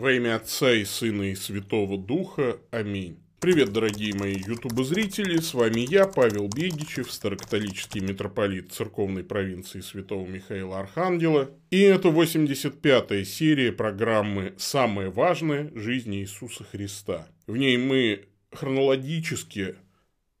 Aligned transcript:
Во 0.00 0.10
имя 0.12 0.36
Отца 0.36 0.72
и 0.72 0.86
Сына 0.86 1.24
и 1.24 1.34
Святого 1.34 1.98
Духа. 1.98 2.56
Аминь. 2.70 3.18
Привет, 3.38 3.74
дорогие 3.74 4.14
мои 4.14 4.34
ютубы-зрители, 4.34 5.36
с 5.36 5.52
вами 5.52 5.80
я, 5.80 6.06
Павел 6.06 6.48
Бегичев, 6.48 7.12
старокатолический 7.12 8.00
митрополит 8.00 8.72
церковной 8.72 9.24
провинции 9.24 9.82
Святого 9.82 10.26
Михаила 10.26 10.80
Архангела. 10.80 11.50
И 11.70 11.80
это 11.82 12.08
85-я 12.08 13.26
серия 13.26 13.72
программы 13.72 14.54
«Самое 14.56 15.10
важное. 15.10 15.70
Жизнь 15.74 16.14
Иисуса 16.14 16.64
Христа». 16.64 17.28
В 17.46 17.58
ней 17.58 17.76
мы 17.76 18.24
хронологически 18.52 19.74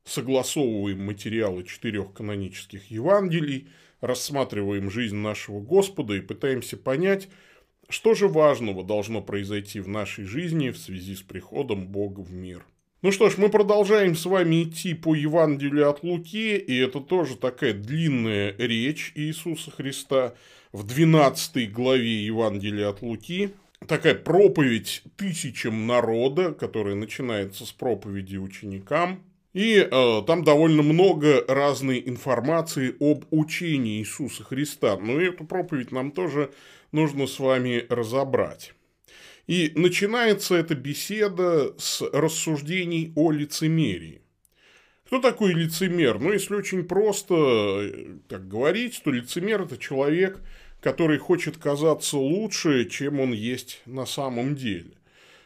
согласовываем 0.04 1.04
материалы 1.04 1.64
четырех 1.64 2.14
канонических 2.14 2.90
Евангелий, 2.90 3.68
рассматриваем 4.00 4.90
жизнь 4.90 5.16
нашего 5.16 5.60
Господа 5.60 6.14
и 6.14 6.22
пытаемся 6.22 6.78
понять, 6.78 7.28
что 7.90 8.14
же 8.14 8.28
важного 8.28 8.82
должно 8.82 9.20
произойти 9.20 9.80
в 9.80 9.88
нашей 9.88 10.24
жизни 10.24 10.70
в 10.70 10.78
связи 10.78 11.14
с 11.14 11.22
приходом 11.22 11.86
Бога 11.86 12.20
в 12.20 12.32
мир? 12.32 12.64
Ну 13.02 13.12
что 13.12 13.30
ж, 13.30 13.38
мы 13.38 13.48
продолжаем 13.48 14.14
с 14.14 14.26
вами 14.26 14.64
идти 14.64 14.92
по 14.92 15.14
Евангелию 15.14 15.88
от 15.88 16.02
Луки, 16.02 16.56
и 16.56 16.76
это 16.76 17.00
тоже 17.00 17.36
такая 17.36 17.72
длинная 17.72 18.54
речь 18.58 19.12
Иисуса 19.14 19.70
Христа 19.70 20.34
в 20.72 20.86
12 20.86 21.72
главе 21.72 22.26
Евангелия 22.26 22.90
от 22.90 23.00
Луки. 23.00 23.50
Такая 23.88 24.14
проповедь 24.14 25.02
тысячам 25.16 25.86
народа, 25.86 26.52
которая 26.52 26.94
начинается 26.94 27.64
с 27.64 27.72
проповеди 27.72 28.36
ученикам. 28.36 29.24
И 29.52 29.76
э, 29.78 30.22
там 30.26 30.44
довольно 30.44 30.82
много 30.82 31.44
разной 31.48 32.02
информации 32.06 32.94
об 33.00 33.24
учении 33.30 33.98
Иисуса 33.98 34.44
Христа. 34.44 34.96
Но 34.96 35.20
эту 35.20 35.44
проповедь 35.44 35.90
нам 35.90 36.12
тоже 36.12 36.52
нужно 36.92 37.26
с 37.26 37.38
вами 37.40 37.84
разобрать. 37.88 38.74
И 39.48 39.72
начинается 39.74 40.54
эта 40.54 40.76
беседа 40.76 41.74
с 41.78 42.02
рассуждений 42.12 43.12
о 43.16 43.32
лицемерии. 43.32 44.22
Кто 45.06 45.20
такой 45.20 45.54
лицемер? 45.54 46.20
Ну, 46.20 46.32
если 46.32 46.54
очень 46.54 46.84
просто 46.84 48.14
так 48.28 48.46
говорить, 48.46 49.00
то 49.02 49.10
лицемер– 49.10 49.62
это 49.62 49.76
человек, 49.76 50.40
который 50.80 51.18
хочет 51.18 51.56
казаться 51.56 52.16
лучше, 52.16 52.88
чем 52.88 53.18
он 53.18 53.32
есть 53.32 53.82
на 53.86 54.06
самом 54.06 54.54
деле. 54.54 54.92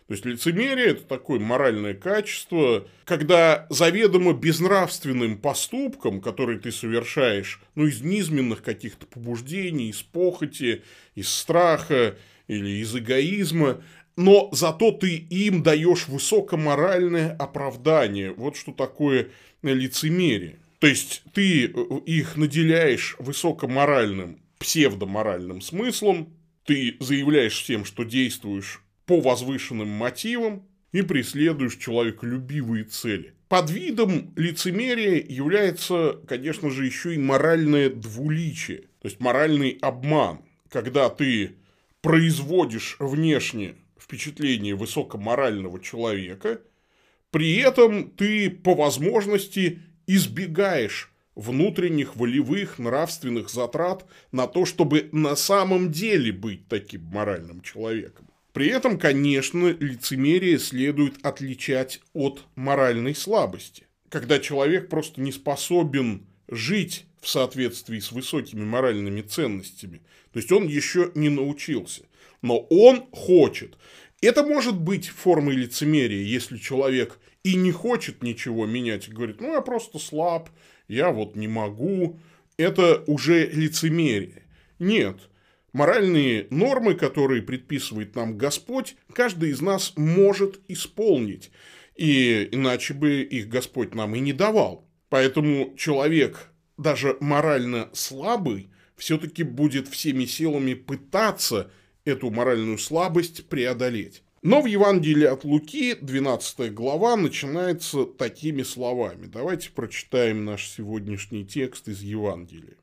То 0.07 0.13
есть 0.13 0.27
лицемерие– 0.27 0.87
это 0.89 1.03
такое 1.05 1.41
моральное 1.41 1.95
качество, 1.95 2.87
когда 3.05 3.67
заведомо 3.71 4.35
безнравственным 4.35 5.39
поступком, 5.39 6.21
который 6.21 6.59
ты 6.59 6.73
совершаешь, 6.73 7.61
ну, 7.75 7.87
из 7.87 8.03
низменных 8.03 8.63
каких-то 8.63 9.07
побуждений, 9.07 9.89
из 9.89 10.03
похоти, 10.03 10.83
из 11.15 11.31
страха 11.31 12.19
или 12.49 12.83
из 12.83 12.95
эгоизма, 12.95 13.83
но 14.17 14.51
зато 14.53 14.93
ты 14.93 15.17
им 15.17 15.63
даешь 15.63 16.07
высокоморальное 16.07 17.35
оправдание. 17.35 18.33
Вот 18.33 18.57
что 18.57 18.73
такое 18.73 19.31
лицемерие. 19.63 20.59
То 20.81 20.87
есть 20.87 21.23
ты 21.33 21.65
их 21.65 22.37
наделяешь 22.37 23.17
высокоморальным, 23.19 24.39
псевдоморальным 24.59 25.63
смыслом, 25.63 26.35
ты 26.67 26.97
заявляешь 27.01 27.63
всем, 27.63 27.87
что 27.87 28.05
действуешь 28.05 28.83
по 29.07 29.21
возвышенным 29.21 29.89
мотивам 29.89 30.67
и 30.93 31.03
преследуешь 31.03 31.77
человеколюбивые 31.77 32.85
цели. 32.85 33.35
Под 33.49 33.71
видом 33.71 34.33
лицемерия 34.37 35.25
является, 35.29 36.21
конечно 36.27 36.71
же, 36.71 36.87
еще 36.87 37.15
и 37.15 37.19
моральное 37.19 37.91
двуличие, 37.91 38.89
то 39.01 39.09
есть 39.09 39.21
моральный 39.21 39.79
обман, 39.83 40.41
когда 40.71 41.09
ты 41.11 41.57
производишь 42.01 42.97
внешне 42.99 43.77
впечатление 43.99 44.75
высокоморального 44.75 45.81
человека, 45.81 46.61
при 47.31 47.57
этом 47.57 48.11
ты 48.11 48.51
по 48.51 48.75
возможности 48.75 49.81
избегаешь 50.07 51.13
внутренних 51.35 52.17
волевых 52.17 52.79
нравственных 52.79 53.51
затрат 53.51 54.07
на 54.33 54.47
то, 54.47 54.65
чтобы 54.65 55.09
на 55.13 55.35
самом 55.35 55.91
деле 55.91 56.33
быть 56.33 56.69
таким 56.69 57.03
моральным 57.07 57.61
человеком. 57.61 58.29
При 58.55 58.69
этом, 58.69 59.01
конечно, 59.01 59.77
лицемерие 59.81 60.61
следует 60.61 61.15
отличать 61.27 62.01
от 62.13 62.45
моральной 62.55 63.13
слабости. 63.13 63.89
Когда 64.09 64.39
человек 64.39 64.89
просто 64.89 65.21
не 65.21 65.33
способен 65.33 66.25
жить 66.47 67.05
в 67.21 67.29
соответствии 67.29 67.99
с 67.99 68.13
высокими 68.13 68.65
моральными 68.65 69.23
ценностями. 69.23 70.03
То 70.33 70.39
есть 70.39 70.53
он 70.53 70.69
еще 70.69 71.11
не 71.17 71.31
научился. 71.31 72.05
Но 72.43 72.59
он 72.71 73.07
хочет. 73.11 73.77
Это 74.23 74.45
может 74.45 74.79
быть 74.79 75.09
формой 75.09 75.57
лицемерия, 75.57 76.23
если 76.23 76.57
человек 76.57 77.19
и 77.43 77.57
не 77.57 77.73
хочет 77.73 78.23
ничего 78.23 78.67
менять, 78.67 79.09
и 79.09 79.13
говорит, 79.13 79.41
ну 79.41 79.53
я 79.53 79.63
просто 79.63 79.99
слаб, 79.99 80.49
я 80.87 81.11
вот 81.11 81.35
не 81.35 81.49
могу. 81.49 82.21
Это 82.57 83.03
уже 83.09 83.49
лицемерие. 83.49 84.45
Нет, 84.79 85.17
Моральные 85.75 86.47
нормы, 86.51 86.95
которые 86.95 87.43
предписывает 87.43 88.15
нам 88.15 88.39
Господь, 88.39 88.95
каждый 89.13 89.51
из 89.51 89.61
нас 89.61 89.93
может 89.97 90.61
исполнить. 90.69 91.51
И 91.97 92.49
иначе 92.53 92.95
бы 92.95 93.23
их 93.23 93.49
Господь 93.49 93.93
нам 93.93 94.15
и 94.15 94.21
не 94.21 94.33
давал. 94.33 94.89
Поэтому 95.09 95.75
человек, 95.77 96.53
даже 96.79 97.17
морально 97.19 97.91
слабый, 97.93 98.71
все-таки 98.97 99.43
будет 99.43 99.89
всеми 99.89 100.27
силами 100.27 100.75
пытаться 100.75 101.73
эту 102.05 102.31
моральную 102.31 102.79
слабость 102.79 103.49
преодолеть. 103.49 104.23
Но 104.43 104.63
в 104.63 104.67
Евангелии 104.67 105.27
от 105.27 105.43
Луки 105.43 105.97
12 106.01 106.73
глава 106.73 107.17
начинается 107.17 108.05
такими 108.05 108.63
словами. 108.63 109.27
Давайте 109.27 109.71
прочитаем 109.71 110.45
наш 110.45 110.69
сегодняшний 110.69 111.45
текст 111.45 111.89
из 111.89 112.01
Евангелия. 112.01 112.77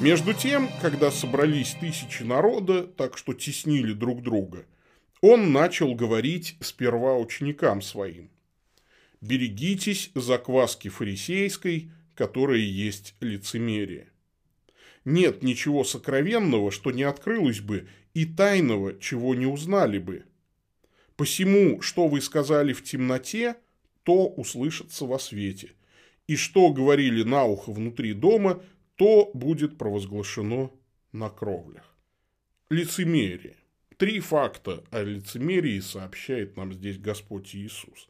Между 0.00 0.32
тем, 0.32 0.68
когда 0.80 1.10
собрались 1.10 1.74
тысячи 1.80 2.22
народа, 2.22 2.84
так 2.84 3.18
что 3.18 3.34
теснили 3.34 3.92
друг 3.92 4.22
друга, 4.22 4.64
он 5.20 5.52
начал 5.52 5.92
говорить 5.96 6.56
сперва 6.60 7.16
ученикам 7.16 7.82
своим. 7.82 8.30
«Берегитесь 9.20 10.12
закваски 10.14 10.86
фарисейской, 10.86 11.90
которая 12.14 12.60
есть 12.60 13.16
лицемерие. 13.18 14.12
Нет 15.04 15.42
ничего 15.42 15.82
сокровенного, 15.82 16.70
что 16.70 16.92
не 16.92 17.02
открылось 17.02 17.60
бы, 17.60 17.88
и 18.14 18.24
тайного, 18.24 18.96
чего 19.00 19.34
не 19.34 19.46
узнали 19.46 19.98
бы. 19.98 20.24
Посему, 21.16 21.80
что 21.80 22.06
вы 22.06 22.20
сказали 22.20 22.72
в 22.72 22.84
темноте, 22.84 23.56
то 24.04 24.28
услышится 24.28 25.06
во 25.06 25.18
свете, 25.18 25.72
и 26.28 26.36
что 26.36 26.70
говорили 26.72 27.24
на 27.24 27.44
ухо 27.44 27.72
внутри 27.72 28.12
дома, 28.12 28.62
то 28.98 29.30
будет 29.32 29.78
провозглашено 29.78 30.72
на 31.12 31.30
кровлях. 31.30 31.96
Лицемерие. 32.68 33.54
Три 33.96 34.18
факта 34.18 34.84
о 34.90 35.02
лицемерии 35.02 35.78
сообщает 35.78 36.56
нам 36.56 36.72
здесь 36.72 36.98
Господь 36.98 37.54
Иисус. 37.54 38.08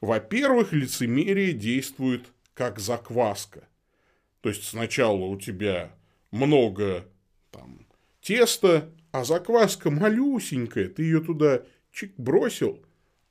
Во-первых, 0.00 0.72
лицемерие 0.72 1.52
действует 1.52 2.26
как 2.54 2.78
закваска. 2.78 3.68
То 4.40 4.48
есть 4.48 4.62
сначала 4.62 5.24
у 5.24 5.36
тебя 5.38 5.92
много 6.30 7.04
там, 7.50 7.86
теста, 8.20 8.92
а 9.10 9.24
закваска 9.24 9.90
малюсенькая, 9.90 10.88
ты 10.88 11.02
ее 11.02 11.20
туда 11.20 11.64
чик 11.90 12.14
бросил, 12.16 12.80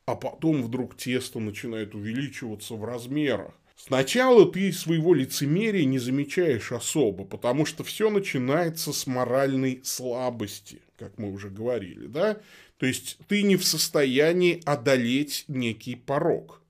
а 0.06 0.16
потом 0.16 0.62
вдруг 0.62 0.98
тесто 0.98 1.40
начинает 1.40 1.96
увеличиваться 1.96 2.74
в 2.76 2.84
размерах. 2.84 3.54
Сначала 3.78 4.52
ты 4.52 4.74
своего 4.74 5.14
лицемерия 5.14 5.86
не 5.86 6.00
замечаешь 6.00 6.72
особо, 6.72 7.26
потому 7.26 7.66
что 7.66 7.84
все 7.84 8.10
начинается 8.10 8.92
с 8.92 9.06
моральной 9.06 9.82
слабости, 9.84 10.82
как 10.98 11.20
мы 11.20 11.32
уже 11.32 11.50
говорили, 11.50 12.08
да? 12.08 12.40
То 12.80 12.88
есть 12.88 13.20
ты 13.28 13.44
не 13.44 13.56
в 13.56 13.64
состоянии 13.64 14.62
одолеть 14.66 15.46
некий 15.48 15.96
порог. 15.96 16.64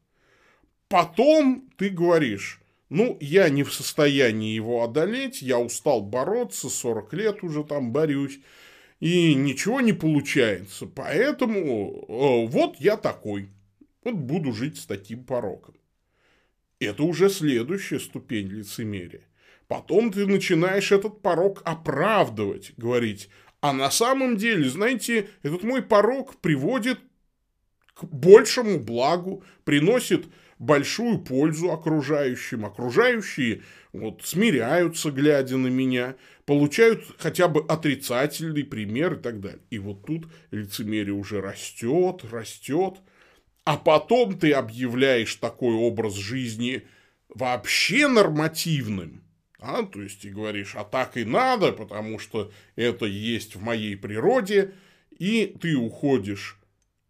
Потом 0.89 1.69
ты 1.77 1.89
говоришь, 1.89 2.59
ну, 2.89 3.17
я 3.21 3.47
не 3.47 3.63
в 3.63 3.73
состоянии 3.73 4.53
его 4.53 4.83
одолеть, 4.83 5.41
я 5.41 5.59
устал 5.59 6.01
бороться, 6.01 6.69
40 6.69 7.13
лет 7.13 7.41
уже 7.41 7.63
там 7.63 7.93
борюсь, 7.93 8.39
и 8.99 9.33
ничего 9.33 9.79
не 9.79 9.93
получается. 9.93 10.85
Поэтому 10.85 12.05
э, 12.07 12.47
вот 12.47 12.75
я 12.79 12.97
такой. 12.97 13.47
Вот 14.03 14.15
буду 14.15 14.51
жить 14.51 14.77
с 14.77 14.85
таким 14.85 15.23
пороком. 15.23 15.75
Это 16.79 17.03
уже 17.03 17.29
следующая 17.29 17.99
ступень 17.99 18.47
лицемерия. 18.47 19.21
Потом 19.67 20.11
ты 20.11 20.25
начинаешь 20.25 20.91
этот 20.91 21.21
порог 21.21 21.61
оправдывать, 21.65 22.73
говорить, 22.77 23.29
а 23.59 23.73
на 23.73 23.89
самом 23.89 24.37
деле, 24.37 24.69
знаете, 24.69 25.29
этот 25.43 25.63
мой 25.63 25.81
порог 25.81 26.37
приводит 26.37 26.99
к 27.95 28.03
большему 28.03 28.79
благу, 28.79 29.43
приносит 29.63 30.27
большую 30.59 31.19
пользу 31.19 31.71
окружающим. 31.71 32.65
Окружающие 32.65 33.63
вот, 33.93 34.21
смиряются, 34.23 35.11
глядя 35.11 35.57
на 35.57 35.67
меня, 35.67 36.15
получают 36.45 37.03
хотя 37.17 37.47
бы 37.47 37.65
отрицательный 37.67 38.63
пример 38.63 39.13
и 39.13 39.21
так 39.21 39.39
далее. 39.39 39.61
И 39.69 39.79
вот 39.79 40.05
тут 40.05 40.27
лицемерие 40.51 41.13
уже 41.13 41.41
растет, 41.41 42.23
растет, 42.31 42.99
а 43.67 43.75
потом 43.75 44.39
ты 44.39 44.53
объявляешь 44.53 45.35
такой 45.35 45.75
образ 45.75 46.13
жизни 46.13 46.83
вообще 47.27 48.07
нормативным. 48.07 49.25
А, 49.59 49.83
то 49.83 50.01
есть 50.01 50.23
и 50.23 50.29
говоришь, 50.29 50.73
а 50.77 50.85
так 50.85 51.17
и 51.17 51.25
надо, 51.25 51.73
потому 51.73 52.17
что 52.17 52.49
это 52.77 53.05
есть 53.05 53.57
в 53.57 53.61
моей 53.61 53.97
природе, 53.97 54.73
и 55.19 55.53
ты 55.59 55.75
уходишь 55.75 56.57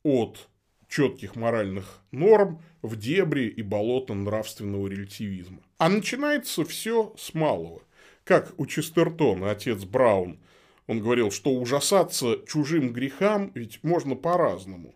от 0.01 0.49
четких 0.89 1.35
моральных 1.35 2.01
норм 2.09 2.63
в 2.81 2.95
дебри 2.95 3.45
и 3.45 3.61
болото 3.61 4.15
нравственного 4.15 4.87
релятивизма. 4.87 5.59
А 5.77 5.89
начинается 5.89 6.65
все 6.65 7.13
с 7.19 7.35
малого. 7.35 7.83
Как 8.23 8.59
у 8.59 8.65
Честертона, 8.65 9.51
отец 9.51 9.83
Браун, 9.83 10.39
он 10.87 11.01
говорил, 11.01 11.29
что 11.29 11.51
ужасаться 11.51 12.39
чужим 12.47 12.93
грехам 12.93 13.51
ведь 13.53 13.83
можно 13.83 14.15
по-разному. 14.15 14.95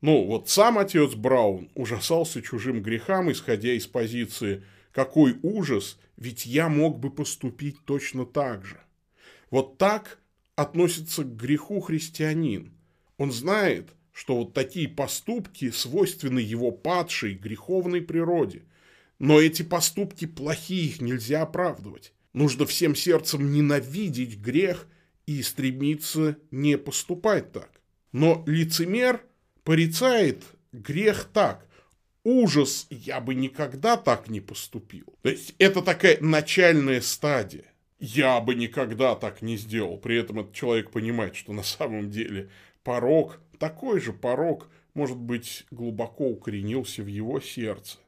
Ну, 0.00 0.24
вот 0.24 0.48
сам 0.48 0.78
отец 0.78 1.14
Браун 1.14 1.70
ужасался 1.74 2.40
чужим 2.40 2.82
грехам, 2.82 3.32
исходя 3.32 3.72
из 3.72 3.86
позиции 3.86 4.62
«какой 4.92 5.38
ужас, 5.42 5.98
ведь 6.16 6.46
я 6.46 6.68
мог 6.68 6.98
бы 6.98 7.10
поступить 7.10 7.84
точно 7.84 8.24
так 8.24 8.64
же». 8.64 8.80
Вот 9.50 9.78
так 9.78 10.20
относится 10.54 11.24
к 11.24 11.36
греху 11.36 11.80
христианин. 11.80 12.72
Он 13.16 13.32
знает, 13.32 13.90
что 14.12 14.36
вот 14.36 14.52
такие 14.52 14.88
поступки 14.88 15.70
свойственны 15.70 16.40
его 16.40 16.70
падшей 16.70 17.34
греховной 17.34 18.02
природе. 18.02 18.64
Но 19.18 19.40
эти 19.40 19.62
поступки 19.62 20.26
плохие, 20.26 20.86
их 20.86 21.00
нельзя 21.00 21.42
оправдывать. 21.42 22.12
Нужно 22.32 22.66
всем 22.66 22.94
сердцем 22.94 23.52
ненавидеть 23.52 24.38
грех 24.38 24.86
и 25.26 25.42
стремиться 25.42 26.36
не 26.50 26.76
поступать 26.78 27.52
так. 27.52 27.80
Но 28.12 28.42
лицемер 28.46 29.22
порицает 29.68 30.44
грех 30.72 31.28
так. 31.34 31.66
Ужас, 32.24 32.86
я 32.88 33.20
бы 33.20 33.34
никогда 33.34 33.98
так 33.98 34.30
не 34.30 34.40
поступил. 34.40 35.04
То 35.20 35.28
есть 35.28 35.54
это 35.58 35.82
такая 35.82 36.16
начальная 36.22 37.02
стадия. 37.02 37.66
Я 37.98 38.40
бы 38.40 38.54
никогда 38.54 39.14
так 39.14 39.42
не 39.42 39.58
сделал. 39.58 39.98
При 39.98 40.16
этом 40.16 40.40
этот 40.40 40.54
человек 40.54 40.90
понимает, 40.90 41.36
что 41.36 41.52
на 41.52 41.62
самом 41.62 42.10
деле 42.10 42.48
порог 42.82 43.42
такой 43.58 44.00
же 44.00 44.14
порог, 44.14 44.70
может 44.94 45.18
быть, 45.18 45.66
глубоко 45.70 46.30
укоренился 46.30 47.02
в 47.02 47.06
его 47.06 47.38
сердце. 47.38 47.98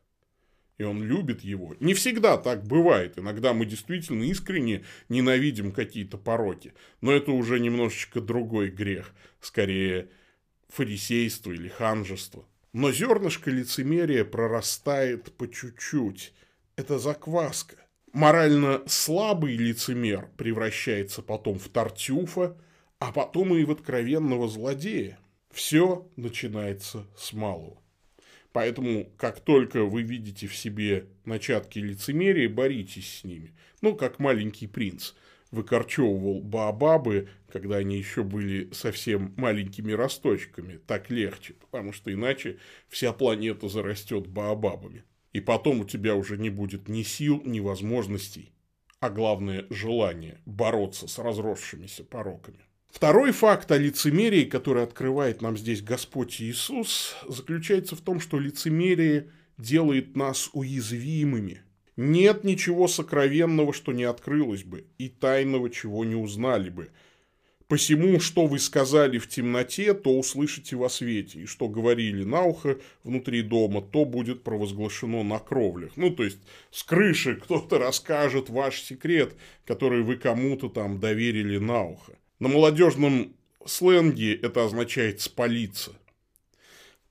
И 0.78 0.82
он 0.82 1.02
любит 1.02 1.44
его. 1.44 1.76
Не 1.78 1.92
всегда 1.92 2.38
так 2.38 2.64
бывает. 2.64 3.18
Иногда 3.18 3.52
мы 3.52 3.66
действительно 3.66 4.22
искренне 4.22 4.82
ненавидим 5.10 5.72
какие-то 5.72 6.16
пороки. 6.16 6.72
Но 7.02 7.12
это 7.12 7.32
уже 7.32 7.60
немножечко 7.60 8.22
другой 8.22 8.70
грех. 8.70 9.14
Скорее, 9.42 10.08
фарисейство 10.70 11.52
или 11.52 11.68
ханжество. 11.68 12.46
Но 12.72 12.92
зернышко 12.92 13.50
лицемерия 13.50 14.24
прорастает 14.24 15.32
по 15.32 15.50
чуть-чуть. 15.50 16.32
Это 16.76 16.98
закваска. 16.98 17.76
Морально 18.12 18.82
слабый 18.86 19.56
лицемер 19.56 20.28
превращается 20.36 21.22
потом 21.22 21.58
в 21.58 21.68
тартюфа, 21.68 22.56
а 22.98 23.12
потом 23.12 23.54
и 23.54 23.64
в 23.64 23.70
откровенного 23.70 24.48
злодея. 24.48 25.18
Все 25.50 26.08
начинается 26.16 27.06
с 27.16 27.32
малого. 27.32 27.80
Поэтому, 28.52 29.12
как 29.16 29.40
только 29.40 29.84
вы 29.84 30.02
видите 30.02 30.46
в 30.48 30.56
себе 30.56 31.06
начатки 31.24 31.78
лицемерия, 31.78 32.48
боритесь 32.48 33.20
с 33.20 33.24
ними. 33.24 33.54
Ну, 33.80 33.94
как 33.94 34.18
маленький 34.18 34.66
принц 34.66 35.12
выкорчевывал 35.50 36.40
баобабы, 36.40 37.28
когда 37.52 37.76
они 37.76 37.96
еще 37.96 38.22
были 38.22 38.70
совсем 38.72 39.34
маленькими 39.36 39.92
росточками. 39.92 40.78
Так 40.86 41.10
легче, 41.10 41.54
потому 41.54 41.92
что 41.92 42.12
иначе 42.12 42.58
вся 42.88 43.12
планета 43.12 43.68
зарастет 43.68 44.26
баобабами. 44.26 45.04
И 45.32 45.40
потом 45.40 45.80
у 45.80 45.84
тебя 45.84 46.16
уже 46.16 46.38
не 46.38 46.50
будет 46.50 46.88
ни 46.88 47.02
сил, 47.02 47.42
ни 47.44 47.60
возможностей, 47.60 48.52
а 48.98 49.10
главное 49.10 49.66
желание 49.70 50.40
бороться 50.44 51.06
с 51.06 51.18
разросшимися 51.18 52.04
пороками. 52.04 52.58
Второй 52.88 53.30
факт 53.30 53.70
о 53.70 53.78
лицемерии, 53.78 54.44
который 54.44 54.82
открывает 54.82 55.42
нам 55.42 55.56
здесь 55.56 55.80
Господь 55.80 56.40
Иисус, 56.40 57.14
заключается 57.28 57.94
в 57.94 58.00
том, 58.00 58.18
что 58.18 58.40
лицемерие 58.40 59.30
делает 59.56 60.16
нас 60.16 60.50
уязвимыми. 60.52 61.62
Нет 62.02 62.44
ничего 62.44 62.88
сокровенного, 62.88 63.74
что 63.74 63.92
не 63.92 64.04
открылось 64.04 64.64
бы, 64.64 64.86
и 64.96 65.10
тайного, 65.10 65.68
чего 65.68 66.02
не 66.06 66.14
узнали 66.14 66.70
бы. 66.70 66.88
Посему, 67.68 68.20
что 68.20 68.46
вы 68.46 68.58
сказали 68.58 69.18
в 69.18 69.28
темноте, 69.28 69.92
то 69.92 70.18
услышите 70.18 70.76
во 70.76 70.88
свете, 70.88 71.40
и 71.40 71.44
что 71.44 71.68
говорили 71.68 72.24
на 72.24 72.42
ухо 72.44 72.78
внутри 73.04 73.42
дома, 73.42 73.82
то 73.82 74.06
будет 74.06 74.42
провозглашено 74.44 75.22
на 75.22 75.40
кровлях. 75.40 75.92
Ну, 75.96 76.08
то 76.08 76.24
есть, 76.24 76.38
с 76.70 76.84
крыши 76.84 77.36
кто-то 77.36 77.76
расскажет 77.76 78.48
ваш 78.48 78.80
секрет, 78.80 79.34
который 79.66 80.00
вы 80.00 80.16
кому-то 80.16 80.70
там 80.70 81.00
доверили 81.00 81.58
на 81.58 81.84
ухо. 81.84 82.14
На 82.38 82.48
молодежном 82.48 83.36
сленге 83.66 84.36
это 84.36 84.64
означает 84.64 85.20
спалиться. 85.20 85.92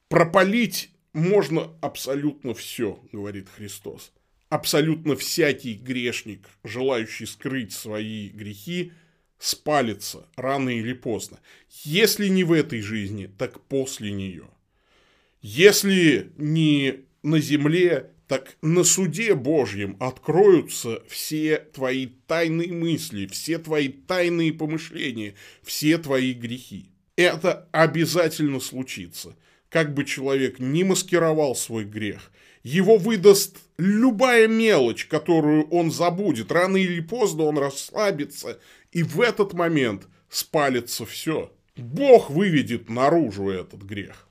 Пропалить 0.07 0.89
можно 1.13 1.69
абсолютно 1.79 2.55
все, 2.55 2.99
говорит 3.11 3.49
Христос. 3.49 4.11
Абсолютно 4.49 5.15
всякий 5.15 5.75
грешник, 5.75 6.49
желающий 6.63 7.27
скрыть 7.27 7.71
свои 7.71 8.29
грехи, 8.29 8.91
спалится 9.37 10.27
рано 10.35 10.69
или 10.69 10.93
поздно. 10.93 11.39
Если 11.83 12.27
не 12.27 12.43
в 12.43 12.51
этой 12.51 12.81
жизни, 12.81 13.29
так 13.37 13.61
после 13.61 14.11
нее. 14.11 14.49
Если 15.41 16.31
не 16.37 17.05
на 17.21 17.39
земле, 17.39 18.11
так 18.27 18.57
на 18.61 18.83
суде 18.83 19.33
Божьем 19.35 19.97
откроются 19.99 21.01
все 21.07 21.57
твои 21.57 22.07
тайные 22.27 22.73
мысли, 22.73 23.27
все 23.27 23.57
твои 23.59 23.87
тайные 23.87 24.51
помышления, 24.53 25.35
все 25.63 25.97
твои 25.97 26.33
грехи. 26.33 26.91
Это 27.15 27.67
обязательно 27.71 28.59
случится. 28.59 29.35
Как 29.69 29.93
бы 29.93 30.05
человек 30.05 30.59
не 30.59 30.83
маскировал 30.83 31.55
свой 31.55 31.85
грех, 31.85 32.31
его 32.63 32.97
выдаст 32.97 33.57
любая 33.77 34.47
мелочь, 34.47 35.05
которую 35.05 35.67
он 35.69 35.91
забудет. 35.91 36.51
Рано 36.51 36.77
или 36.77 36.99
поздно 36.99 37.43
он 37.43 37.57
расслабится, 37.57 38.59
и 38.91 39.03
в 39.03 39.21
этот 39.21 39.53
момент 39.53 40.07
спалится 40.29 41.05
все. 41.05 41.51
Бог 41.75 42.29
выведет 42.29 42.89
наружу 42.89 43.49
этот 43.49 43.81
грех. 43.81 44.27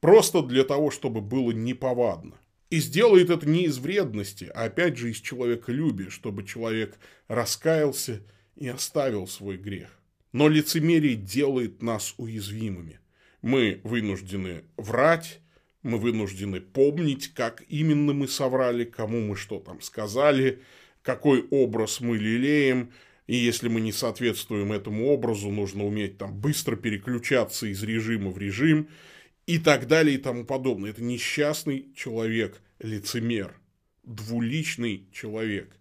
Просто 0.00 0.42
для 0.42 0.64
того, 0.64 0.90
чтобы 0.90 1.20
было 1.20 1.50
неповадно. 1.52 2.36
И 2.70 2.78
сделает 2.78 3.30
это 3.30 3.48
не 3.48 3.64
из 3.64 3.78
вредности, 3.78 4.50
а 4.54 4.64
опять 4.64 4.96
же 4.96 5.10
из 5.10 5.20
человеколюбия, 5.20 6.10
чтобы 6.10 6.44
человек 6.44 6.98
раскаялся 7.28 8.22
и 8.56 8.66
оставил 8.68 9.26
свой 9.28 9.56
грех. 9.56 9.90
Но 10.32 10.48
лицемерие 10.48 11.14
делает 11.14 11.82
нас 11.82 12.14
уязвимыми. 12.18 12.98
Мы 13.40 13.80
вынуждены 13.84 14.64
врать, 14.76 15.40
мы 15.82 15.98
вынуждены 15.98 16.60
помнить, 16.60 17.28
как 17.28 17.62
именно 17.68 18.12
мы 18.12 18.28
соврали, 18.28 18.84
кому 18.84 19.20
мы 19.20 19.36
что 19.36 19.58
там 19.60 19.80
сказали, 19.80 20.60
какой 21.02 21.46
образ 21.50 22.00
мы 22.00 22.18
лелеем, 22.18 22.92
и 23.26 23.36
если 23.36 23.68
мы 23.68 23.80
не 23.80 23.92
соответствуем 23.92 24.72
этому 24.72 25.08
образу, 25.08 25.50
нужно 25.50 25.84
уметь 25.84 26.18
там 26.18 26.38
быстро 26.38 26.76
переключаться 26.76 27.66
из 27.66 27.82
режима 27.82 28.30
в 28.30 28.38
режим, 28.38 28.88
и 29.46 29.58
так 29.58 29.86
далее 29.86 30.16
и 30.16 30.18
тому 30.18 30.44
подобное. 30.44 30.90
Это 30.90 31.02
несчастный 31.02 31.92
человек, 31.94 32.60
лицемер, 32.80 33.58
двуличный 34.02 35.08
человек. 35.12 35.76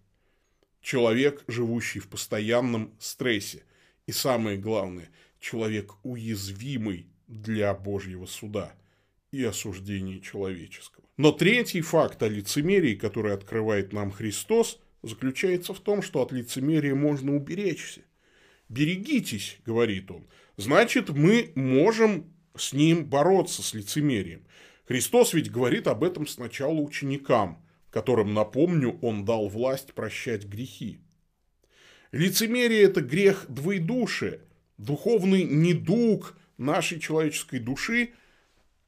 Человек, 0.81 1.43
живущий 1.47 1.99
в 1.99 2.07
постоянном 2.07 2.93
стрессе. 2.99 3.63
И 4.05 4.11
самое 4.11 4.57
главное, 4.57 5.09
человек 5.39 5.95
уязвимый 6.03 7.07
для 7.27 7.73
Божьего 7.73 8.27
суда 8.27 8.75
и 9.35 9.43
осуждения 9.43 10.19
человеческого. 10.19 11.05
Но 11.17 11.31
третий 11.31 11.81
факт 11.81 12.21
о 12.23 12.27
лицемерии, 12.27 12.95
который 12.95 13.33
открывает 13.33 13.93
нам 13.93 14.11
Христос, 14.11 14.79
заключается 15.01 15.73
в 15.73 15.79
том, 15.79 16.01
что 16.01 16.21
от 16.21 16.31
лицемерия 16.31 16.95
можно 16.95 17.35
уберечься. 17.35 18.01
«Берегитесь»,— 18.67 19.59
говорит 19.65 20.09
он,— 20.09 20.27
значит, 20.57 21.09
мы 21.09 21.51
можем 21.55 22.33
с 22.55 22.73
ним 22.73 23.05
бороться, 23.05 23.61
с 23.61 23.73
лицемерием. 23.73 24.45
Христос 24.87 25.33
ведь 25.33 25.51
говорит 25.51 25.87
об 25.87 26.03
этом 26.03 26.27
сначала 26.27 26.75
ученикам, 26.75 27.63
которым, 27.89 28.33
напомню, 28.33 28.99
он 29.01 29.25
дал 29.25 29.47
власть 29.47 29.93
прощать 29.93 30.45
грехи. 30.45 30.99
Лицемерие– 32.11 32.81
это 32.83 33.01
грех 33.01 33.45
двоедушия, 33.49 34.41
духовный 34.77 35.43
недуг 35.43 36.37
нашей 36.57 36.99
человеческой 36.99 37.59
души, 37.59 38.11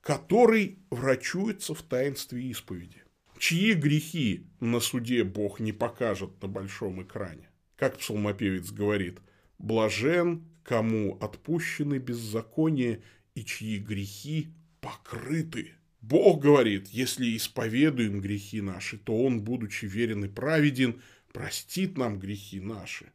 который 0.07 0.79
врачуется 0.89 1.73
в 1.73 1.81
таинстве 1.81 2.41
исповеди. 2.43 3.03
Чьи 3.37 3.73
грехи 3.73 4.47
на 4.61 4.79
суде 4.79 5.25
Бог 5.25 5.59
не 5.59 5.73
покажет 5.73 6.41
на 6.41 6.47
большом 6.47 7.03
экране? 7.03 7.49
Как 7.75 7.97
псалмопевец 7.97 8.71
говорит, 8.71 9.19
блажен, 9.59 10.45
кому 10.63 11.17
отпущены 11.19 11.97
беззакония 11.97 13.01
и 13.35 13.43
чьи 13.43 13.79
грехи 13.79 14.53
покрыты. 14.79 15.73
Бог 15.99 16.41
говорит, 16.41 16.87
если 16.87 17.35
исповедуем 17.35 18.21
грехи 18.21 18.61
наши, 18.61 18.97
то 18.97 19.25
Он, 19.25 19.41
будучи 19.41 19.87
верен 19.87 20.23
и 20.23 20.29
праведен, 20.29 21.01
простит 21.33 21.97
нам 21.97 22.17
грехи 22.17 22.61
наши 22.61 23.11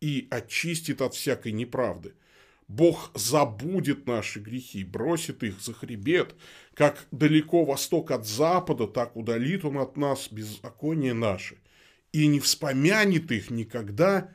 и 0.00 0.28
очистит 0.30 1.02
от 1.02 1.12
всякой 1.12 1.52
неправды. 1.52 2.14
Бог 2.68 3.12
забудет 3.14 4.06
наши 4.06 4.40
грехи, 4.40 4.82
бросит 4.82 5.42
их 5.44 5.60
за 5.60 5.72
хребет, 5.72 6.34
как 6.74 7.06
далеко 7.12 7.64
восток 7.64 8.10
от 8.10 8.26
запада, 8.26 8.86
так 8.88 9.16
удалит 9.16 9.64
Он 9.64 9.78
от 9.78 9.96
нас 9.96 10.28
беззаконие 10.30 11.14
наши, 11.14 11.58
и 12.12 12.26
не 12.26 12.40
вспомянет 12.40 13.30
их 13.30 13.50
никогда, 13.50 14.32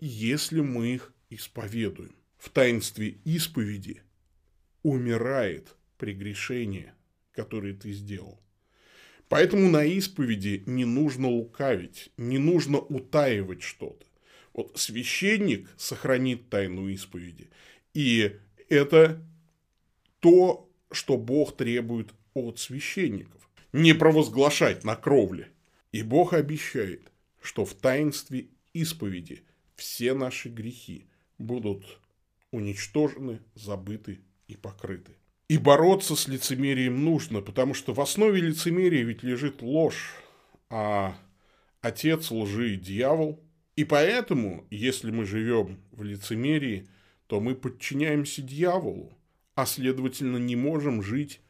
если 0.00 0.60
мы 0.60 0.94
их 0.94 1.12
исповедуем. 1.28 2.16
В 2.38 2.48
таинстве 2.48 3.18
исповеди 3.24 4.02
умирает 4.82 5.76
прегрешение, 5.98 6.94
которое 7.32 7.74
ты 7.74 7.92
сделал. 7.92 8.40
Поэтому 9.28 9.68
на 9.68 9.84
исповеди 9.84 10.62
не 10.66 10.84
нужно 10.84 11.28
лукавить, 11.28 12.12
не 12.16 12.38
нужно 12.38 12.78
утаивать 12.78 13.62
что-то. 13.62 14.06
Вот 14.52 14.78
священник 14.78 15.68
сохранит 15.76 16.48
тайну 16.48 16.88
исповеди. 16.88 17.50
И 17.94 18.36
это 18.68 19.24
то, 20.20 20.70
что 20.90 21.16
Бог 21.16 21.56
требует 21.56 22.12
от 22.34 22.58
священников. 22.58 23.48
Не 23.72 23.92
провозглашать 23.94 24.84
на 24.84 24.96
кровле. 24.96 25.50
И 25.92 26.02
Бог 26.02 26.32
обещает, 26.32 27.10
что 27.40 27.64
в 27.64 27.74
таинстве 27.74 28.48
исповеди 28.72 29.42
все 29.76 30.14
наши 30.14 30.48
грехи 30.48 31.06
будут 31.38 31.84
уничтожены, 32.50 33.40
забыты 33.54 34.20
и 34.48 34.56
покрыты. 34.56 35.12
И 35.48 35.58
бороться 35.58 36.16
с 36.16 36.26
лицемерием 36.26 37.04
нужно, 37.04 37.40
потому 37.42 37.74
что 37.74 37.92
в 37.92 38.00
основе 38.00 38.40
лицемерия 38.40 39.04
ведь 39.04 39.22
лежит 39.22 39.60
ложь, 39.60 40.14
а 40.70 41.16
отец 41.80 42.30
лжи– 42.30 42.76
дьявол. 42.76 43.42
И 43.76 43.84
поэтому, 43.84 44.66
если 44.70 45.10
мы 45.10 45.26
живем 45.26 45.80
в 45.90 46.02
лицемерии, 46.02 46.88
то 47.26 47.40
мы 47.40 47.54
подчиняемся 47.54 48.42
дьяволу, 48.42 49.16
а 49.54 49.66
следовательно 49.66 50.36
не 50.36 50.56
можем 50.56 51.02
жить 51.02 51.40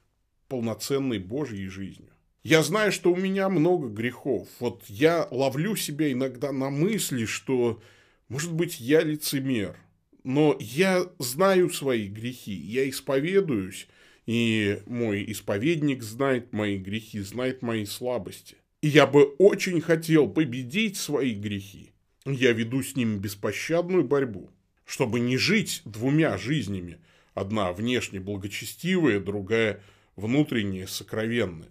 полноценной 0.49 1.19
Божьей 1.19 1.69
жизнью. 1.69 2.11
Я 2.43 2.63
знаю, 2.63 2.93
что 2.93 3.13
у 3.13 3.17
меня 3.17 3.49
много 3.49 3.89
грехов. 3.89 4.49
Вот 4.61 4.85
я 4.89 5.27
ловлю 5.31 5.77
себя 5.77 6.13
иногда 6.13 6.53
на 6.53 6.71
мысли, 6.71 7.25
что, 7.25 7.83
может 8.29 8.53
быть, 8.53 8.81
я 8.81 9.01
лицемер 9.01 9.79
но 10.25 10.57
я 10.59 11.07
знаю 11.19 11.71
свои 11.71 12.09
грехи, 12.09 12.53
я 12.53 12.89
исповедуюсь, 12.89 13.87
и 14.27 14.81
мой 14.87 15.31
исповедник 15.31 16.03
знает 16.03 16.53
мои 16.53 16.79
грехи, 16.79 17.21
знает 17.21 17.61
мои 17.61 17.85
слабости. 17.85 18.57
И 18.81 18.89
я 18.89 19.07
бы 19.07 19.25
очень 19.39 19.81
хотел 19.83 20.29
победить 20.29 20.97
свои 20.97 21.35
грехи. 21.35 21.93
Я 22.25 22.53
веду 22.53 22.83
с 22.83 22.97
ними 22.97 23.19
беспощадную 23.19 24.03
борьбу, 24.03 24.51
чтобы 24.85 25.21
не 25.21 25.37
жить 25.37 25.83
двумя 25.85 26.37
жизнями. 26.37 26.99
Одна 27.35 27.73
внешне 27.73 28.21
благочестивая, 28.21 29.21
другая 29.21 29.83
внутренне 30.17 30.87
сокровенная. 30.87 31.71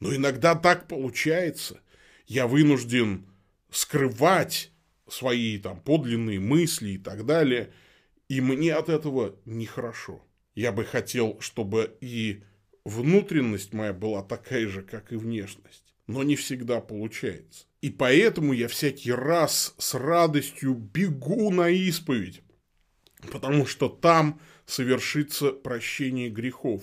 Но 0.00 0.14
иногда 0.14 0.54
так 0.54 0.88
получается. 0.88 1.80
Я 2.26 2.46
вынужден 2.46 3.26
скрывать 3.70 4.70
свои 5.08 5.58
там 5.58 5.80
подлинные 5.80 6.40
мысли 6.40 6.90
и 6.90 6.98
так 6.98 7.26
далее– 7.26 7.72
и 8.28 8.40
мне 8.40 8.74
от 8.74 8.88
этого 8.88 9.36
нехорошо. 9.44 10.22
Я 10.54 10.72
бы 10.72 10.84
хотел, 10.84 11.38
чтобы 11.40 11.96
и 12.00 12.42
внутренность 12.84 13.72
моя 13.72 13.92
была 13.92 14.22
такая 14.22 14.66
же, 14.68 14.82
как 14.82 15.12
и 15.12 15.16
внешность. 15.16 15.94
Но 16.06 16.22
не 16.22 16.36
всегда 16.36 16.80
получается. 16.80 17.66
И 17.80 17.90
поэтому 17.90 18.52
я 18.52 18.68
всякий 18.68 19.12
раз 19.12 19.74
с 19.78 19.94
радостью 19.94 20.74
бегу 20.74 21.50
на 21.50 21.68
исповедь. 21.68 22.42
Потому 23.32 23.66
что 23.66 23.88
там 23.88 24.40
совершится 24.66 25.52
прощение 25.52 26.30
грехов. 26.30 26.82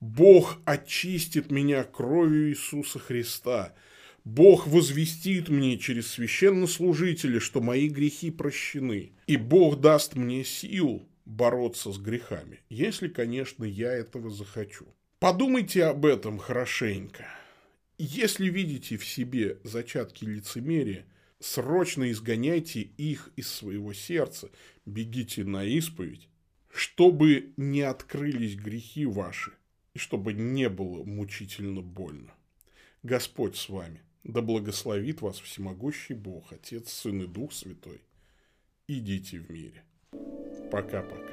Бог 0.00 0.58
очистит 0.64 1.50
меня 1.50 1.84
кровью 1.84 2.50
Иисуса 2.50 2.98
Христа– 2.98 3.74
Бог 4.24 4.68
возвестит 4.68 5.48
мне 5.48 5.78
через 5.78 6.08
священнослужителя, 6.12 7.40
что 7.40 7.60
мои 7.60 7.88
грехи 7.88 8.30
прощены. 8.30 9.12
И 9.26 9.36
Бог 9.36 9.80
даст 9.80 10.14
мне 10.14 10.44
сил 10.44 11.08
бороться 11.24 11.92
с 11.92 11.98
грехами, 11.98 12.60
если, 12.68 13.08
конечно, 13.08 13.64
я 13.64 13.92
этого 13.92 14.30
захочу. 14.30 14.86
Подумайте 15.18 15.84
об 15.84 16.06
этом 16.06 16.38
хорошенько. 16.38 17.26
Если 17.98 18.48
видите 18.48 18.96
в 18.96 19.04
себе 19.04 19.58
зачатки 19.64 20.24
лицемерия, 20.24 21.04
срочно 21.42 22.10
изгоняйте 22.10 22.80
их 22.80 23.30
из 23.36 23.48
своего 23.48 23.92
сердца, 23.92 24.50
бегите 24.86 25.44
на 25.44 25.64
исповедь, 25.64 26.28
чтобы 26.72 27.52
не 27.56 27.82
открылись 27.82 28.56
грехи 28.56 29.04
ваши 29.04 29.52
и 29.94 29.98
чтобы 29.98 30.32
не 30.32 30.68
было 30.68 31.04
мучительно 31.04 31.82
больно. 31.82 32.32
Господь 33.02 33.56
с 33.56 33.68
вами. 33.68 34.00
Да 34.24 34.40
благословит 34.40 35.20
вас 35.20 35.40
всемогущий 35.40 36.14
Бог, 36.14 36.52
Отец, 36.52 36.92
Сын 36.92 37.22
и 37.22 37.26
Дух 37.26 37.52
Святой. 37.52 38.00
Идите 38.86 39.40
в 39.40 39.50
мире. 39.50 39.82
Пока-пока. 40.70 41.31